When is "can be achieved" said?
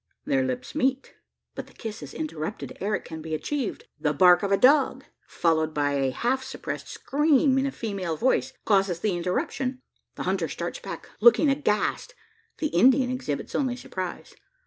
3.05-3.85